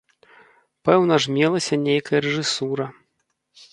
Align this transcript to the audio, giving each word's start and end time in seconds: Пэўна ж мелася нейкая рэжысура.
Пэўна 0.87 1.19
ж 1.25 1.35
мелася 1.35 1.75
нейкая 1.85 2.19
рэжысура. 2.29 2.85